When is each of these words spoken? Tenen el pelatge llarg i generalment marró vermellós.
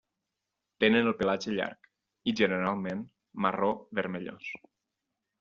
Tenen 0.83 1.09
el 1.11 1.15
pelatge 1.19 1.53
llarg 1.59 1.89
i 2.31 2.33
generalment 2.41 3.05
marró 3.47 3.71
vermellós. 4.01 4.51